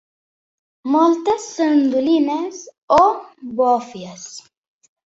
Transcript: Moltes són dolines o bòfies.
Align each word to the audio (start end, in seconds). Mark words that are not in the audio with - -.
Moltes 0.95 1.45
són 1.59 1.83
dolines 1.93 2.65
o 2.99 3.03
bòfies. 3.63 4.27